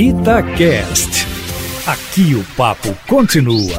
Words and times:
Itacast. 0.00 1.26
Aqui 1.84 2.32
o 2.36 2.44
papo 2.56 2.96
continua. 3.08 3.76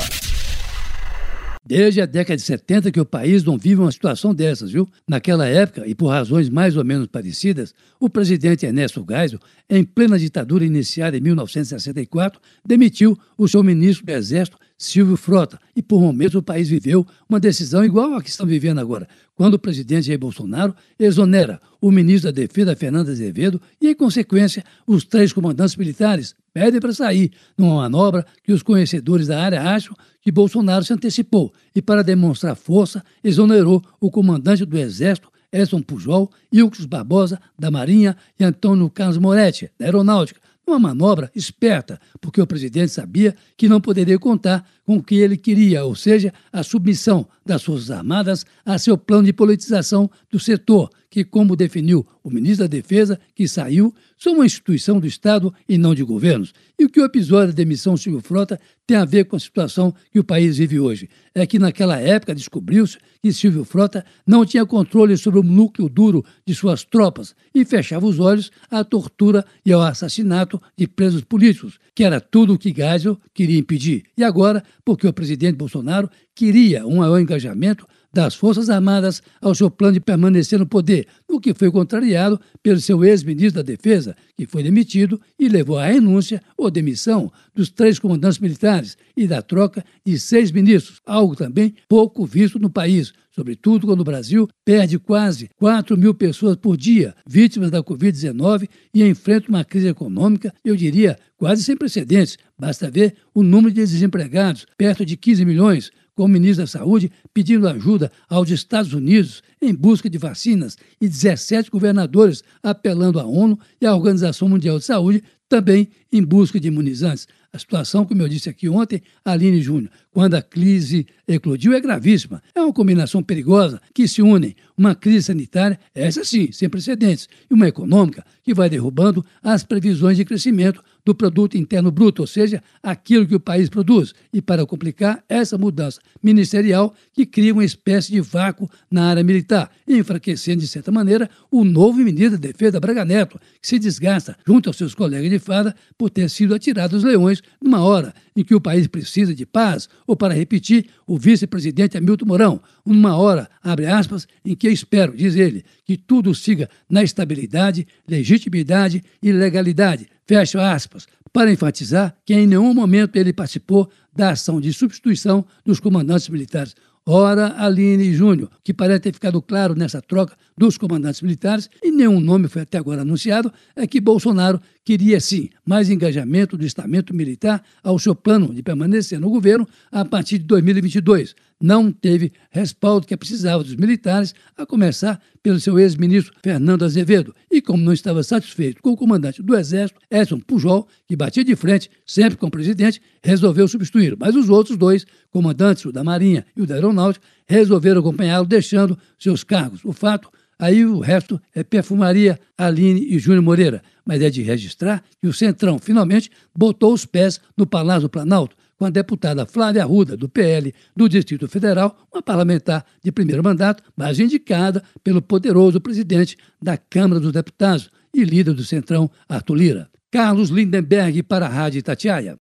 Desde 1.66 2.02
a 2.02 2.06
década 2.06 2.36
de 2.36 2.42
70 2.42 2.92
que 2.92 3.00
o 3.00 3.06
país 3.06 3.42
não 3.46 3.58
vive 3.58 3.80
uma 3.80 3.90
situação 3.90 4.36
dessas, 4.36 4.70
viu? 4.70 4.86
Naquela 5.08 5.48
época, 5.48 5.88
e 5.88 5.96
por 5.96 6.08
razões 6.08 6.50
mais 6.50 6.76
ou 6.76 6.84
menos 6.84 7.08
parecidas, 7.08 7.74
o 8.02 8.10
presidente 8.10 8.66
Ernesto 8.66 9.06
Geisel, 9.10 9.40
em 9.70 9.86
plena 9.86 10.20
ditadura 10.20 10.66
iniciada 10.66 11.16
em 11.16 11.22
1964, 11.22 12.42
demitiu 12.66 13.18
o 13.38 13.48
seu 13.48 13.64
ministro 13.64 14.06
do 14.06 14.12
Exército, 14.12 14.58
Silvio 14.82 15.18
Frota, 15.18 15.60
e 15.76 15.82
por 15.82 16.00
momentos 16.00 16.36
o 16.36 16.42
país 16.42 16.70
viveu 16.70 17.06
uma 17.28 17.38
decisão 17.38 17.84
igual 17.84 18.14
à 18.14 18.24
que 18.24 18.30
estamos 18.30 18.50
vivendo 18.50 18.80
agora, 18.80 19.10
quando 19.36 19.56
o 19.56 19.60
presidente 19.60 20.08
Jair 20.08 20.18
Bolsonaro 20.18 20.74
exonera 20.98 21.60
o 21.82 21.92
ministro 21.92 22.32
da 22.32 22.42
Defesa, 22.42 22.78
Fernando 22.78 23.10
Azevedo, 23.10 23.62
e, 23.82 23.90
em 23.90 23.94
consequência, 23.94 24.64
os 24.88 25.04
três 25.04 25.34
comandantes 25.34 25.76
militares 25.76 26.34
pedem 26.54 26.80
para 26.80 26.94
sair, 26.94 27.30
numa 27.58 27.76
manobra 27.76 28.26
que 28.42 28.54
os 28.54 28.64
conhecedores 28.64 29.28
da 29.28 29.44
área 29.44 29.62
acham 29.62 29.94
que 30.22 30.32
Bolsonaro 30.32 30.86
se 30.86 30.94
antecipou 30.94 31.54
e, 31.76 31.82
para 31.82 32.02
demonstrar 32.02 32.56
força, 32.56 33.04
exonerou 33.22 33.84
o 34.00 34.10
comandante 34.10 34.64
do 34.64 34.78
Exército, 34.78 35.30
Edson 35.52 35.82
Pujol, 35.82 36.32
Ilcos 36.50 36.86
Barbosa, 36.86 37.38
da 37.58 37.70
Marinha, 37.70 38.16
e 38.40 38.46
Antônio 38.46 38.90
Carlos 38.90 39.18
Moretti, 39.18 39.70
da 39.78 39.88
Aeronáutica, 39.88 40.40
uma 40.70 40.80
manobra 40.80 41.32
esperta, 41.36 42.00
porque 42.22 42.42
o 42.42 42.48
presidente 42.48 42.92
sabia 42.92 43.36
que 43.58 43.68
não 43.68 43.82
poderia 43.82 44.18
contar 44.18 44.68
com 44.86 44.98
o 44.98 45.04
que 45.04 45.16
ele 45.16 45.38
queria, 45.38 45.84
ou 45.84 45.96
seja, 45.96 46.34
a 46.52 46.64
submissão 46.64 47.28
das 47.46 47.64
Forças 47.64 47.92
Armadas 47.92 48.46
a 48.66 48.78
seu 48.78 48.98
plano 48.98 49.26
de 49.26 49.34
politização 49.34 50.10
do 50.32 50.40
setor, 50.40 50.90
que, 51.10 51.24
como 51.24 51.56
definiu 51.56 52.06
o 52.24 52.30
ministro 52.30 52.68
da 52.68 52.78
Defesa, 52.78 53.20
que 53.34 53.48
saiu, 53.48 53.94
são 54.18 54.36
uma 54.36 54.46
instituição 54.46 55.00
do 55.00 55.08
Estado 55.08 55.54
e 55.68 55.78
não 55.78 55.96
de 55.96 56.04
governos. 56.04 56.54
E 56.78 56.86
o 56.86 56.90
que 56.90 57.02
o 57.02 57.06
episódio 57.06 57.48
da 57.48 57.58
demissão 57.58 57.98
Silvio 57.98 58.22
Frota 58.22 58.60
tem 58.86 58.96
a 58.96 59.06
ver 59.06 59.26
com 59.26 59.36
a 59.36 59.40
situação 59.40 59.94
que 60.12 60.20
o 60.20 60.24
país 60.24 60.58
vive 60.58 60.80
hoje? 60.80 61.10
É 61.34 61.46
que 61.48 61.58
naquela 61.58 61.98
época 62.00 62.36
descobriu-se 62.36 62.98
que 63.22 63.34
Silvio 63.34 63.64
Frota 63.64 64.06
não 64.26 64.46
tinha 64.46 64.66
controle 64.66 65.18
sobre 65.18 65.40
o 65.40 65.44
núcleo 65.44 65.90
duro 65.90 66.24
de 66.46 66.54
suas 66.54 66.84
tropas 66.84 67.36
e 67.54 67.66
fechava 67.66 68.06
os 68.06 68.20
olhos 68.20 68.52
à 68.70 68.84
tortura 68.84 69.46
e 69.66 69.74
ao 69.74 69.82
assassinato 69.82 70.62
de 70.78 70.88
presos 70.88 71.24
políticos, 71.24 71.80
que 71.96 72.04
era 72.04 72.22
tudo 72.22 72.54
o 72.54 72.58
que 72.58 72.74
Geisel 72.74 73.20
queria 73.34 73.58
impedir. 73.58 74.04
E 74.18 74.24
agora, 74.24 74.64
porque 74.86 75.08
o 75.08 75.14
presidente 75.14 75.58
Bolsonaro 75.58 76.10
queria 76.36 76.86
um 76.86 76.98
maior 76.98 77.20
engajamento 77.20 77.86
das 78.12 78.36
Forças 78.36 78.70
Armadas 78.70 79.22
ao 79.42 79.54
seu 79.54 79.70
plano 79.70 79.94
de 79.94 80.00
permanecer 80.00 80.58
no 80.58 80.66
poder, 80.66 81.08
o 81.28 81.40
que 81.40 81.54
foi 81.54 81.72
contrariado 81.72 82.40
pelo 82.62 82.80
seu 82.80 83.04
ex-ministro 83.04 83.62
da 83.62 83.68
Defesa, 83.68 84.16
que 84.36 84.48
foi 84.48 84.64
demitido 84.64 85.20
e 85.38 85.48
levou 85.48 85.78
à 85.78 85.86
renúncia 85.86 86.42
ou 86.58 86.72
demissão 86.72 87.32
dos 87.54 87.70
três 87.70 88.00
comandantes 88.00 88.40
militares 88.40 88.98
e 89.16 89.28
da 89.28 89.42
troca 89.42 89.84
de 90.06 90.20
seis 90.20 90.52
ministros, 90.52 91.00
algo 91.06 91.36
também 91.36 91.74
pouco 91.88 92.26
visto 92.26 92.58
no 92.58 92.70
país, 92.70 93.14
sobretudo 93.32 93.88
quando 93.88 94.02
o 94.02 94.06
Brasil 94.06 94.50
perde 94.66 95.00
quase 95.00 95.50
4 95.56 95.98
mil 95.98 96.14
pessoas 96.14 96.56
por 96.58 96.76
dia 96.76 97.16
vítimas 97.28 97.72
da 97.72 97.82
Covid-19 97.82 98.68
e 98.94 99.04
enfrenta 99.04 99.50
uma 99.50 99.64
crise 99.64 99.88
econômica, 99.88 100.54
eu 100.64 100.76
diria, 100.76 101.18
quase 101.38 101.64
sem 101.64 101.78
precedentes. 101.78 102.38
Basta 102.58 102.92
ver 102.92 103.16
o 103.34 103.42
número 103.42 103.74
de 103.74 103.80
desempregados, 103.80 104.66
perto 104.78 105.06
de 105.06 105.16
15 105.16 105.46
milhões, 105.46 105.92
com 106.20 106.26
o 106.26 106.28
ministro 106.28 106.66
da 106.66 106.68
Saúde 106.68 107.10
pedindo 107.34 107.66
ajuda 107.66 108.12
aos 108.28 108.50
Estados 108.50 108.92
Unidos 108.92 109.42
em 109.62 109.74
busca 109.74 110.10
de 110.10 110.18
vacinas 110.18 110.78
e 111.00 111.08
17 111.08 111.72
governadores 111.72 112.44
apelando 112.62 113.22
à 113.22 113.26
ONU 113.26 113.58
e 113.80 113.86
à 113.86 113.96
Organização 113.96 114.50
Mundial 114.50 114.80
de 114.80 114.84
Saúde 114.84 115.24
também 115.48 115.88
em 116.12 116.24
busca 116.24 116.60
de 116.60 116.68
imunizantes. 116.68 117.28
A 117.52 117.58
situação, 117.58 118.06
como 118.06 118.22
eu 118.22 118.30
disse 118.30 118.48
aqui 118.48 118.70
ontem, 118.70 119.02
Aline 119.26 119.60
Júnior, 119.60 119.92
quando 120.12 120.36
a 120.36 120.42
crise 120.42 121.08
eclodiu, 121.28 121.74
é 121.74 121.80
gravíssima. 121.80 122.44
É 122.54 122.62
uma 122.62 122.72
combinação 122.72 123.24
perigosa 123.24 123.82
que 123.94 124.08
se 124.08 124.22
unem 124.22 124.56
uma 124.78 124.94
crise 124.94 125.24
sanitária, 125.24 125.80
essa 125.94 126.24
sim, 126.24 126.52
sem 126.52 126.70
precedentes, 126.70 127.28
e 127.50 127.54
uma 127.54 127.68
econômica 127.68 128.24
que 128.44 128.54
vai 128.54 128.70
derrubando 128.70 129.26
as 129.42 129.64
previsões 129.64 130.16
de 130.16 130.26
crescimento 130.26 130.84
do 131.04 131.16
produto 131.16 131.58
interno 131.58 131.92
bruto, 131.92 132.22
ou 132.22 132.28
seja, 132.28 132.62
aquilo 132.84 133.26
que 133.26 133.36
o 133.36 133.40
país 133.40 133.68
produz. 133.68 134.14
E 134.32 134.42
para 134.42 134.66
complicar 134.66 135.24
essa 135.28 135.58
mudança 135.58 136.00
ministerial 136.22 136.94
que 137.14 137.26
cria 137.26 137.54
uma 137.54 137.66
espécie 137.66 138.12
de 138.12 138.22
vácuo 138.22 138.70
na 138.92 139.10
área 139.10 139.24
militar, 139.24 139.72
enfraquecendo 139.88 140.62
de 140.62 140.68
certa 140.68 140.92
maneira 140.92 141.30
o 141.50 141.64
novo 141.64 141.98
ministro 141.98 142.38
da 142.38 142.48
Defesa 142.48 142.80
Braga 142.80 143.04
Neto, 143.04 143.40
que 143.60 143.68
se 143.68 143.80
desgasta 143.80 144.38
junto 144.46 144.70
aos 144.70 144.78
seus 144.78 144.94
colegas 144.94 145.30
de 145.30 145.40
fada 145.40 145.76
por 146.00 146.10
ter 146.10 146.30
sido 146.30 146.56
atirado 146.56 146.96
aos 146.96 147.04
leões 147.04 147.44
numa 147.62 147.84
hora 147.84 148.14
em 148.34 148.42
que 148.42 148.56
o 148.56 148.62
país 148.62 148.88
precisa 148.88 149.36
de 149.36 149.46
paz, 149.46 149.90
ou 150.08 150.16
para 150.16 150.34
repetir 150.34 150.86
o 151.06 151.18
vice-presidente 151.18 151.98
Hamilton 151.98 152.26
Mourão, 152.26 152.62
numa 152.86 153.18
hora, 153.18 153.50
abre 153.62 153.86
aspas, 153.86 154.26
em 154.46 154.56
que 154.56 154.70
espero, 154.70 155.14
diz 155.14 155.36
ele, 155.36 155.66
que 155.84 155.98
tudo 155.98 156.34
siga 156.34 156.70
na 156.90 157.04
estabilidade, 157.04 157.86
legitimidade 158.08 159.04
e 159.22 159.34
legalidade, 159.34 160.08
fecha 160.26 160.72
aspas, 160.72 161.06
para 161.34 161.52
enfatizar 161.52 162.16
que 162.26 162.34
em 162.34 162.48
nenhum 162.48 162.74
momento 162.74 163.18
ele 163.18 163.34
participou 163.34 163.90
da 164.16 164.30
ação 164.30 164.62
de 164.62 164.72
substituição 164.72 165.46
dos 165.66 165.82
comandantes 165.82 166.30
militares. 166.30 166.76
Ora, 167.12 167.56
Aline 167.58 168.14
Júnior, 168.14 168.52
que 168.64 168.72
parece 168.72 169.00
ter 169.00 169.14
ficado 169.16 169.42
claro 169.42 169.74
nessa 169.74 170.00
troca 170.00 170.38
dos 170.56 170.78
comandantes 170.78 171.24
militares, 171.24 171.68
e 171.82 171.90
nenhum 171.90 172.20
nome 172.20 172.48
foi 172.48 172.62
até 172.62 172.78
agora 172.78 173.02
anunciado, 173.02 173.52
é 173.76 173.88
que 173.88 174.00
Bolsonaro 174.00 174.62
queria 174.86 175.20
sim 175.20 175.50
mais 175.66 175.90
engajamento 175.90 176.56
do 176.56 176.64
estamento 176.64 177.12
militar 177.12 177.64
ao 177.84 177.98
seu 177.98 178.14
plano 178.14 178.54
de 178.54 178.62
permanecer 178.62 179.20
no 179.20 179.32
governo 179.32 179.68
a 179.92 180.06
partir 180.06 180.38
de 180.38 180.44
2022. 180.44 181.34
Não 181.60 181.92
teve 181.92 182.32
respaldo 182.52 183.08
que 183.08 183.18
precisava 183.18 183.64
dos 183.64 183.76
militares, 183.76 184.36
a 184.56 184.64
começar 184.64 185.20
pelo 185.42 185.60
seu 185.60 185.80
ex-ministro 185.80 186.32
Fernando 186.44 186.86
Azevedo. 186.86 187.34
Como 187.70 187.84
não 187.84 187.94
estava 187.94 188.24
satisfeito 188.24 188.82
com 188.82 188.90
o 188.90 188.98
comandante 188.98 189.44
do 189.44 189.56
Exército, 189.56 190.02
Edson 190.10 190.40
Pujol, 190.40 190.88
que 191.08 191.16
batia 191.16 191.46
de 191.46 191.56
frente 191.56 191.88
sempre 192.04 192.36
com 192.36 192.48
o 192.48 192.50
presidente, 192.50 193.00
resolveu 193.24 193.68
substituir. 193.68 194.18
Mas 194.20 194.36
os 194.36 194.50
outros 194.50 194.76
dois, 194.76 195.06
comandantes, 195.30 195.86
o 195.86 195.92
da 195.92 196.04
Marinha 196.04 196.44
e 196.58 196.64
o 196.64 196.66
da 196.66 196.74
Aeronáutica, 196.74 197.24
resolveram 197.48 198.00
acompanhá-lo, 198.00 198.48
deixando 198.48 198.98
seus 199.20 199.44
cargos. 199.44 199.86
O 199.86 199.94
fato 199.94 200.32
Aí 200.58 200.84
o 200.84 201.00
resto 201.00 201.40
é 201.54 201.64
perfumaria, 201.64 202.40
Aline 202.58 203.06
e 203.08 203.20
Júnior 203.20 203.44
Moreira. 203.44 203.84
Mas 204.04 204.22
é 204.22 204.32
de 204.32 204.42
registrar 204.42 205.04
que 205.22 205.28
o 205.28 205.32
Centrão 205.32 205.78
finalmente 205.78 206.32
botou 206.54 206.92
os 206.92 207.06
pés 207.06 207.40
no 207.56 207.68
Palácio 207.68 208.10
Planalto 208.10 208.58
com 208.80 208.86
a 208.86 208.90
deputada 208.90 209.46
Flávia 209.46 209.84
Arruda, 209.84 210.16
do 210.16 210.30
PL 210.30 210.74
do 210.96 211.10
Distrito 211.10 211.50
Federal, 211.50 212.08
uma 212.12 212.22
parlamentar 212.22 212.86
de 213.04 213.12
primeiro 213.12 213.44
mandato, 213.44 213.84
mas 213.96 214.20
indicada 214.20 214.82
pelo 215.04 215.22
poderoso 215.22 215.82
presidente 215.82 216.38
da 216.62 216.78
Câmara 216.78 217.20
dos 217.20 217.34
Deputados 217.34 217.90
e 218.14 218.24
líder 218.24 218.54
do 218.54 218.64
Centrão, 218.64 219.12
Arthur 219.28 219.56
Lira. 219.56 219.90
Carlos 220.10 220.50
Lindenberg 220.50 221.22
para 221.24 221.46
a 221.46 221.50
Rádio 221.50 221.80
Itatiaia. 221.80 222.38